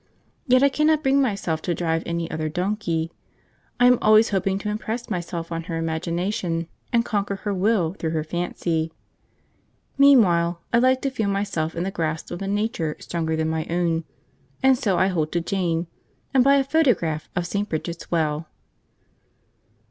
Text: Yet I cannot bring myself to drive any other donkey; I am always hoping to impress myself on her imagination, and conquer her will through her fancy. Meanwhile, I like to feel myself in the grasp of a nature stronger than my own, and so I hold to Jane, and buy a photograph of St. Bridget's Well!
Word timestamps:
Yet 0.47 0.63
I 0.63 0.69
cannot 0.69 1.03
bring 1.03 1.21
myself 1.21 1.61
to 1.61 1.75
drive 1.75 2.01
any 2.07 2.25
other 2.31 2.49
donkey; 2.49 3.11
I 3.79 3.85
am 3.85 3.99
always 4.01 4.29
hoping 4.29 4.57
to 4.57 4.69
impress 4.69 5.11
myself 5.11 5.51
on 5.51 5.65
her 5.65 5.77
imagination, 5.77 6.67
and 6.91 7.05
conquer 7.05 7.35
her 7.35 7.53
will 7.53 7.93
through 7.93 8.09
her 8.09 8.23
fancy. 8.23 8.91
Meanwhile, 9.99 10.59
I 10.73 10.79
like 10.79 11.03
to 11.03 11.11
feel 11.11 11.29
myself 11.29 11.75
in 11.75 11.83
the 11.83 11.91
grasp 11.91 12.31
of 12.31 12.41
a 12.41 12.47
nature 12.47 12.95
stronger 12.99 13.35
than 13.35 13.49
my 13.49 13.67
own, 13.69 14.03
and 14.63 14.75
so 14.75 14.97
I 14.97 15.05
hold 15.09 15.31
to 15.33 15.39
Jane, 15.39 15.85
and 16.33 16.43
buy 16.43 16.55
a 16.55 16.63
photograph 16.63 17.29
of 17.35 17.45
St. 17.45 17.69
Bridget's 17.69 18.09
Well! 18.09 18.47